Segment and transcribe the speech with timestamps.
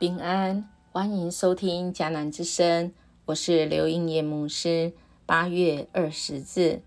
[0.00, 2.90] 平安，欢迎收听迦南之声，
[3.26, 4.94] 我是刘英叶牧师。
[5.26, 6.80] 八月二十日，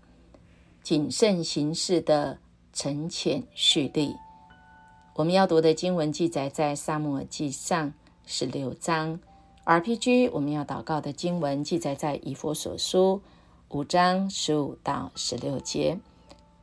[0.82, 2.38] 谨慎行事的
[2.72, 4.16] 沉潜蓄力。
[5.14, 7.94] 我们要读的经文记载在萨姆尔记上
[8.26, 9.20] 十六章。
[9.64, 13.22] RPG 我们要祷告的经文记载在以佛所书
[13.68, 15.96] 五章十五到十六节。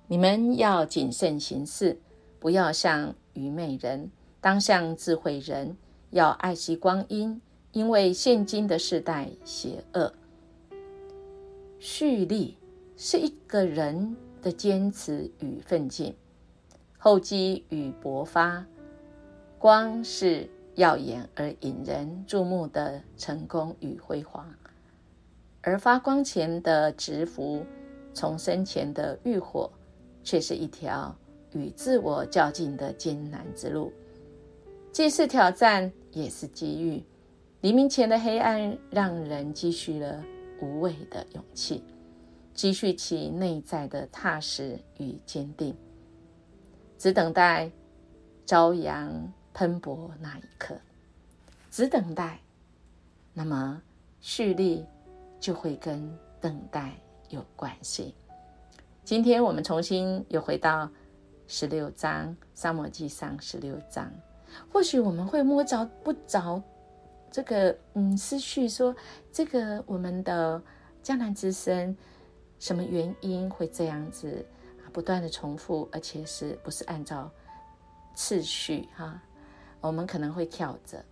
[0.06, 2.02] 你们要谨慎行事，
[2.42, 4.12] 不要像愚昧人，
[4.42, 5.78] 当像智慧人。
[6.12, 10.14] 要爱惜光阴，因为现今的时代邪恶。
[11.80, 12.58] 蓄力
[12.96, 16.16] 是一个人的坚持与奋进，
[16.98, 18.66] 厚积与薄发。
[19.58, 24.54] 光是耀眼而引人注目的成功与辉煌，
[25.62, 27.66] 而发光前的直伏，
[28.14, 29.72] 重生前的浴火，
[30.24, 31.16] 却是一条
[31.54, 33.94] 与自我较劲的艰难之路，
[34.92, 35.92] 既是挑战。
[36.14, 37.02] 也是机遇。
[37.62, 40.22] 黎明前的黑暗，让人积蓄了
[40.62, 41.82] 无畏的勇气，
[42.54, 45.74] 积蓄起内在的踏实与坚定，
[46.98, 47.72] 只等待
[48.46, 50.76] 朝阳喷薄那一刻，
[51.70, 52.38] 只等待。
[53.34, 53.82] 那么，
[54.20, 54.86] 蓄力
[55.40, 56.92] 就会跟等待
[57.30, 58.14] 有关系。
[59.06, 60.92] 今天我们重新又回到
[61.48, 64.12] 十六章《沙漠记上》十六章。
[64.72, 66.62] 或许我们会摸着不着
[67.30, 68.96] 这个嗯思绪，说
[69.32, 70.62] 这个我们的
[71.02, 71.96] 江南之声
[72.60, 74.46] 什么原因会这样子
[74.84, 74.92] 啊？
[74.92, 77.32] 不断的重复，而且是不是按照
[78.14, 79.22] 次序哈？
[79.80, 81.04] 我们可能会跳着。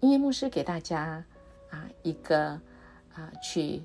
[0.00, 1.24] 音乐牧师给大家
[1.70, 2.60] 啊一个
[3.14, 3.82] 啊去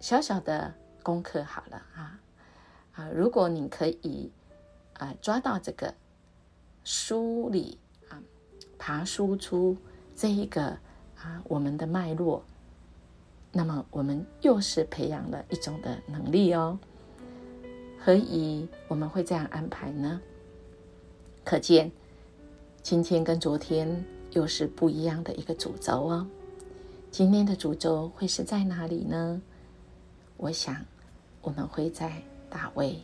[0.00, 2.20] 小小的功课好了啊
[2.94, 4.32] 啊，如果你可以
[4.94, 5.94] 啊抓到这个
[6.82, 7.78] 梳理。
[8.78, 9.76] 爬输出
[10.14, 10.78] 这一个
[11.16, 12.42] 啊，我们的脉络，
[13.52, 16.78] 那么我们又是培养了一种的能力哦。
[17.98, 20.20] 何以我们会这样安排呢？
[21.44, 21.90] 可见
[22.82, 26.26] 今天跟昨天又是不一样的一个主轴哦。
[27.10, 29.42] 今天的主轴会是在哪里呢？
[30.36, 30.76] 我想
[31.42, 33.02] 我们会在大卫，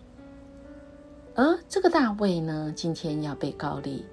[1.34, 4.04] 而这个大卫呢，今天要被告立。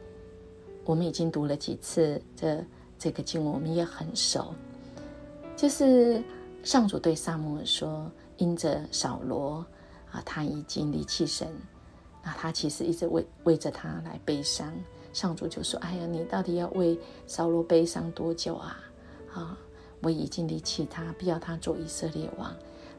[0.92, 2.62] 我们已经读了几次这
[3.00, 4.54] 这个经文，我们也很熟。
[5.56, 6.22] 就是
[6.64, 9.66] 上主对萨摩说：“因着扫罗
[10.12, 11.48] 啊，他已经离弃神，
[12.22, 14.70] 那他其实一直为为着他来悲伤。
[15.14, 18.78] 上主就说：‘哎呀，你到底要为扫罗悲伤多久啊？
[19.34, 19.58] 啊，
[20.02, 22.54] 我已经离弃他，不要他做以色列王。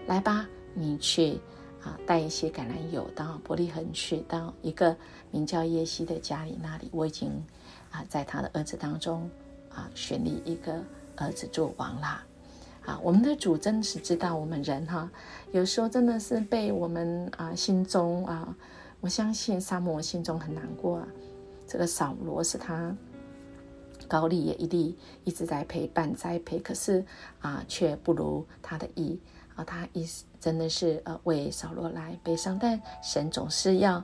[0.06, 1.38] 来吧，你去
[1.82, 4.96] 啊，带一些橄榄油到伯利恒去，到一个
[5.30, 7.30] 名叫耶西的家里那里，我已经。’
[7.92, 9.30] 啊，在他的儿子当中，
[9.68, 10.82] 啊，选立一个
[11.14, 12.24] 儿子做王啦。
[12.84, 15.08] 啊，我们的主真的是知道我们人哈，
[15.52, 18.56] 有时候真的是被我们啊心中啊，
[19.00, 21.06] 我相信沙漠心中很难过啊。
[21.64, 22.92] 这个扫罗是他
[24.08, 27.04] 高丽也一力一直在陪伴栽培，可是
[27.40, 29.20] 啊，却不如他的意
[29.54, 30.04] 啊，他意
[30.40, 34.02] 真的是呃为扫罗来悲伤，但神总是要。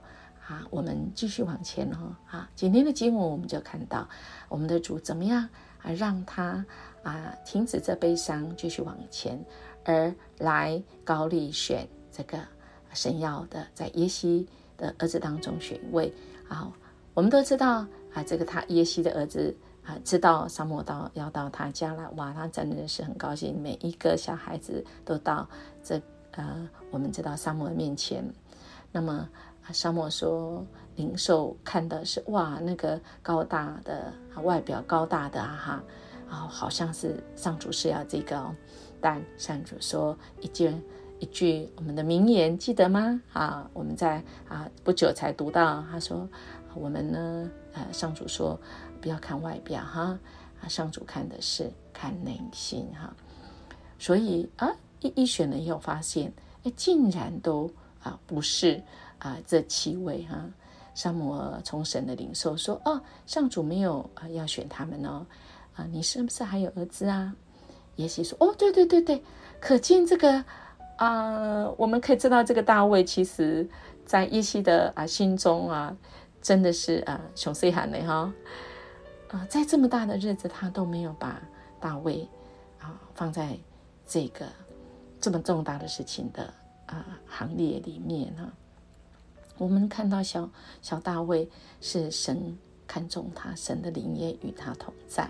[0.48, 2.16] 啊，我们继续往前哦。
[2.30, 4.08] 啊，今天的经文我们就看到
[4.48, 5.46] 我们的主怎么样
[5.82, 6.64] 啊，让他
[7.02, 9.38] 啊停止这悲伤，继续往前，
[9.84, 12.38] 而来高丽选这个
[12.94, 14.48] 神要的，在耶西
[14.78, 16.10] 的儿子当中选位。
[16.48, 16.72] 啊，
[17.12, 19.54] 我们都知道啊，这个他耶西的儿子
[19.84, 25.46] 啊，知道沙漠到要到他家了，哇，他真的是很高兴，每一个小孩子都到
[25.84, 28.24] 这呃，我们知道沙漠的面前，
[28.90, 29.28] 那么。
[29.72, 30.64] 沙漠说
[30.96, 35.84] ：“灵兽看的是哇，那个高大的外表，高大的啊哈，
[36.30, 38.54] 啊，好像是上主是要这个哦。
[39.00, 40.74] 但上主说一句
[41.18, 43.20] 一句我们的名言，记得吗？
[43.32, 46.28] 啊，我们在啊不久才读到，他说
[46.74, 48.58] 我们呢，呃，上主说
[49.00, 50.18] 不要看外表哈，
[50.62, 53.14] 啊，上主看的是看内心哈。
[53.98, 54.70] 所以啊，
[55.00, 56.32] 一一选了以后发现，
[56.64, 57.70] 哎，竟然都
[58.02, 58.82] 啊不是。”
[59.18, 60.38] 啊，这七位哈，
[60.94, 65.26] 萨摩从神的领受说：“哦，上主没有啊，要选他们哦，
[65.74, 67.34] 啊，你是不是还有儿子啊？”
[67.96, 69.22] 耶西说：“哦，对对对对，
[69.60, 70.44] 可见这个
[70.96, 73.68] 啊，我们可以知道这个大卫，其实
[74.06, 75.96] 在耶西的啊心中啊，
[76.40, 78.32] 真的是啊雄狮喊的哈
[79.30, 81.42] 啊，在这么大的日子，他都没有把
[81.80, 82.28] 大卫
[82.78, 83.58] 啊放在
[84.06, 84.46] 这个
[85.20, 86.54] 这么重大的事情的
[86.86, 88.48] 啊行列里面哈。”
[89.58, 90.48] 我们看到小
[90.80, 91.50] 小大卫
[91.80, 92.56] 是神
[92.86, 95.24] 看中他，神的灵也与他同在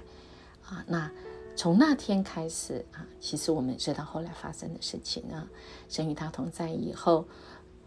[0.65, 0.85] 啊。
[0.87, 1.11] 那
[1.57, 5.49] 从那天开始啊，其实我们知道后来发生的事情啊，
[5.89, 7.27] 神与他同在以后，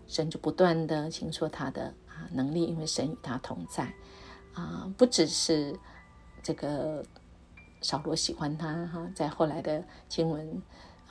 [0.08, 3.94] 神就不断的倾说他的啊能力，因为神与他同在
[4.54, 5.80] 啊，不只是
[6.44, 7.06] 这个
[7.82, 10.62] 扫罗喜欢他哈，在后来的经文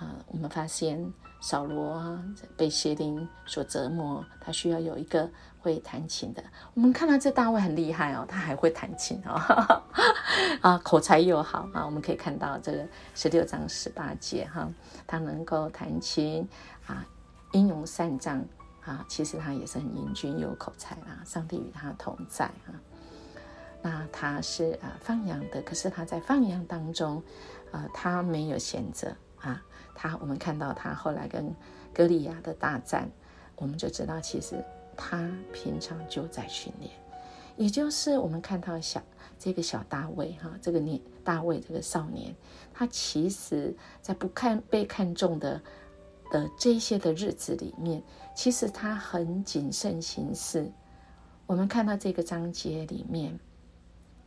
[0.00, 1.12] 啊，我们发现。
[1.42, 2.22] 扫罗啊，
[2.54, 5.26] 被邪灵所折磨，他需要有一个
[5.58, 6.44] 会弹琴的。
[6.74, 9.40] 我们看到这大卫很厉害哦，他还会弹琴哦，
[10.60, 11.82] 啊，口才又好啊。
[11.86, 14.68] 我们可以看到这个十六章十八节哈，
[15.06, 16.46] 他能够弹琴
[16.86, 17.06] 啊，
[17.52, 18.46] 英勇善战
[18.84, 21.24] 啊，其实他也是很英俊有口才啊。
[21.24, 22.76] 上帝与他同在啊。
[23.80, 27.22] 那他是啊放羊的，可是他在放羊当中
[27.72, 29.62] 啊，他没有闲着啊。
[29.94, 31.54] 他，我们看到他后来跟
[31.92, 33.10] 歌利亚的大战，
[33.56, 34.64] 我们就知道其实
[34.96, 36.90] 他平常就在训练，
[37.56, 39.02] 也就是我们看到小
[39.38, 42.34] 这个小大卫哈，这个年大卫这个少年，
[42.72, 45.60] 他其实在不看被看中的
[46.30, 48.02] 的这些的日子里面，
[48.34, 50.70] 其实他很谨慎行事。
[51.46, 53.38] 我们看到这个章节里面，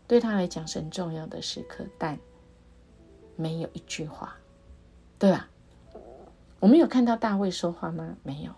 [0.05, 2.19] 对他来讲是很重要的时刻，但
[3.35, 4.35] 没有一句话，
[5.23, 5.47] 对吧？
[6.59, 8.17] 我们有看到大卫说话吗？
[8.23, 8.51] 没有，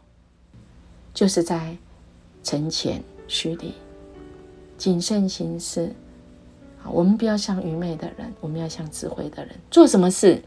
[1.14, 1.78] 就是在
[2.42, 3.76] 沉潜虚礼、
[4.76, 5.94] 谨慎行事。
[6.84, 9.56] 啊，我们不要像愚昧的人，我们要像智慧的人。
[9.70, 10.42] 做什么事，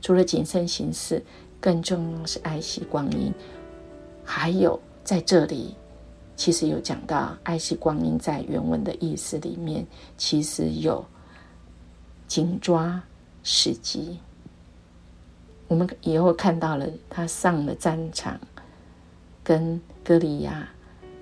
[0.00, 1.22] 除了谨慎行事，
[1.60, 3.30] 更重要是爱惜光阴。
[4.24, 5.74] 还有在这里，
[6.34, 9.86] 其实有讲到爱惜光阴，在原文的意思里面，
[10.16, 11.04] 其实有
[12.26, 13.02] 紧抓
[13.42, 14.18] 时机。
[15.68, 18.38] 我们以后看到了他上了战场，
[19.42, 20.68] 跟歌利亚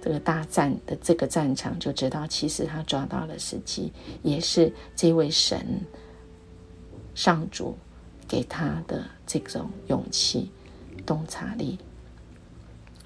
[0.03, 3.91] 这个大战的这个战场，就知道其实他抓到了时机，
[4.23, 5.81] 也是这位神
[7.15, 7.77] 上主
[8.29, 10.51] 给他的这种勇气、
[11.07, 11.79] 洞察力。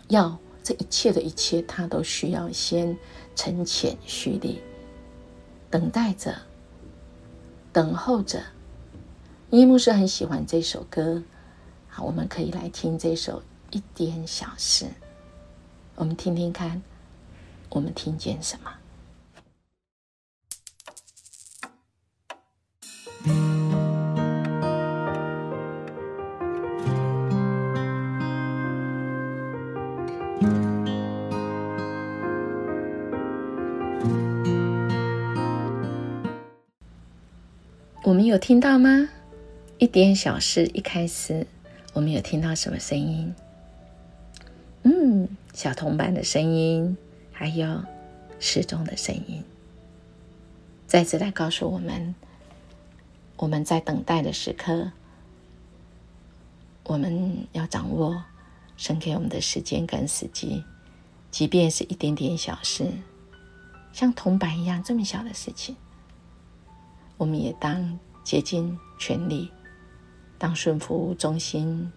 [0.08, 2.96] 要这一切的一切，他都需要先
[3.36, 4.60] 沉潜蓄力，
[5.70, 6.34] 等待着，
[7.72, 8.42] 等候着。
[9.50, 11.22] 伊牧师很喜欢这首歌，
[11.88, 13.40] 好，我们可以来听这首
[13.70, 14.84] 《一点小事》，
[15.94, 16.82] 我们听听看，
[17.70, 18.70] 我们听见什么？
[38.04, 39.08] 我们有听到吗？
[39.78, 41.46] 一点小事，一开始
[41.92, 43.32] 我们有听到什么声音？
[44.82, 46.96] 嗯，小铜板的声音，
[47.30, 47.80] 还有
[48.40, 49.40] 时钟的声音，
[50.88, 52.12] 再次来告诉我们，
[53.36, 54.90] 我们在等待的时刻，
[56.82, 58.20] 我们要掌握
[58.76, 60.64] 神给我们的时间跟时机，
[61.30, 62.84] 即便是一点点小事，
[63.92, 65.76] 像铜板一样这么小的事情，
[67.16, 69.48] 我们也当竭尽全力。
[70.38, 71.90] 当顺服中心，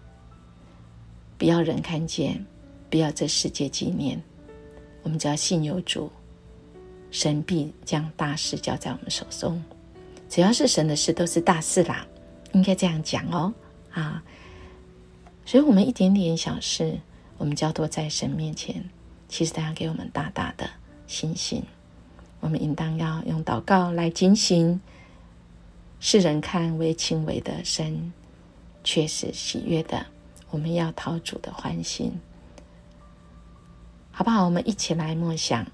[1.37, 2.43] 不要人看见，
[2.89, 4.21] 不要这世界纪念。
[5.03, 6.11] 我们只要信有主，
[7.11, 9.63] 神必将大事交在我们手中。
[10.27, 12.05] 只要是神的事，都是大事啦，
[12.53, 13.53] 应该这样讲哦。
[13.91, 14.23] 啊，
[15.45, 16.97] 所以，我们一点点小事，
[17.37, 18.83] 我们交托在神面前，
[19.27, 20.69] 其实他要给我们大大的
[21.05, 21.63] 信心。
[22.39, 24.79] 我们应当要用祷告来警醒
[25.99, 28.11] 世人看为轻微的神。
[28.83, 30.05] 却是喜悦的，
[30.49, 32.11] 我们要讨主的欢心，
[34.11, 34.45] 好不好？
[34.45, 35.65] 我们一起来默想，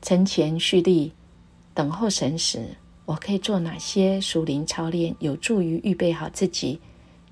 [0.00, 1.12] 晨前蓄力，
[1.74, 6.80] 等候神时，我可以做哪些属灵操练，有助于预备好自己，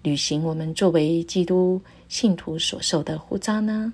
[0.02, 3.92] 履行我们作为基督信徒所受的呼召呢？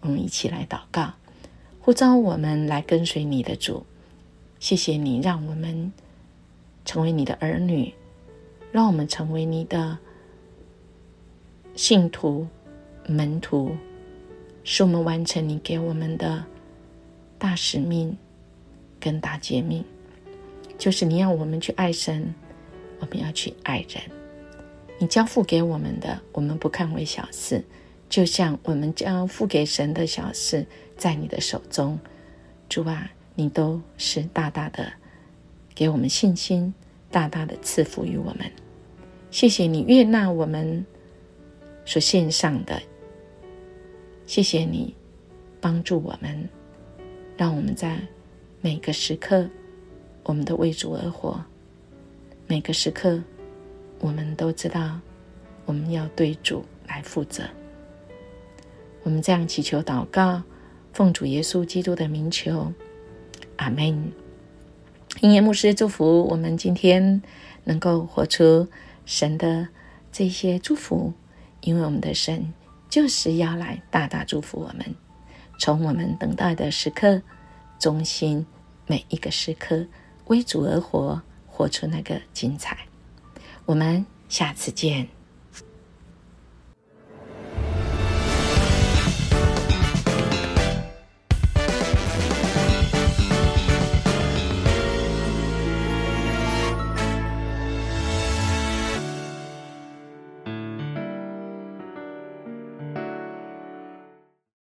[0.00, 1.12] 我们一起来祷告，
[1.80, 3.84] 呼召我们来跟随你的主。
[4.60, 5.92] 谢谢你，让我们
[6.84, 7.92] 成为你的儿女。
[8.76, 9.96] 让我们成为你的
[11.74, 12.46] 信徒、
[13.06, 13.74] 门徒，
[14.64, 16.44] 使我们完成你给我们的
[17.38, 18.14] 大使命
[19.00, 19.82] 跟大诫命，
[20.76, 22.34] 就是你要我们去爱神，
[23.00, 23.98] 我们要去爱人。
[24.98, 27.64] 你交付给我们的，我们不看为小事，
[28.10, 30.66] 就像我们交付给神的小事，
[30.98, 31.98] 在你的手中，
[32.68, 34.92] 主啊，你都是大大的
[35.74, 36.74] 给我们信心，
[37.10, 38.52] 大大的赐福于我们。
[39.36, 40.86] 谢谢你悦纳我们
[41.84, 42.80] 所献上的，
[44.24, 44.94] 谢谢你
[45.60, 46.48] 帮助我们，
[47.36, 48.00] 让我们在
[48.62, 49.46] 每个时刻，
[50.22, 51.38] 我们都为主而活，
[52.46, 53.22] 每个时刻，
[53.98, 54.98] 我们都知道
[55.66, 57.42] 我们要对主来负责。
[59.02, 60.42] 我们这样祈求祷告，
[60.94, 62.72] 奉主耶稣基督的名求，
[63.56, 64.10] 阿门。
[65.20, 67.20] 音乐牧师祝福我们今天
[67.64, 68.66] 能够活出
[69.06, 69.66] 神的
[70.12, 71.14] 这些祝福，
[71.62, 72.52] 因为我们的神
[72.90, 74.94] 就是要来大大祝福我们，
[75.58, 77.22] 从我们等待的时刻，
[77.78, 78.44] 中心
[78.86, 79.86] 每一个时刻
[80.26, 82.76] 为主而活，活出那个精彩。
[83.64, 85.15] 我们下次见。